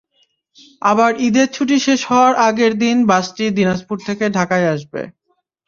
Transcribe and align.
আবার 0.81 1.11
ঈদের 1.27 1.47
ছুটি 1.55 1.77
শেষ 1.85 1.99
হওয়ার 2.09 2.33
আগের 2.47 2.73
দিন 2.83 2.97
বাসটি 3.07 3.45
দিনাজপুর 3.57 3.97
থেকে 4.07 4.25
ঢাকায় 4.37 4.67
আসবে। 4.73 5.01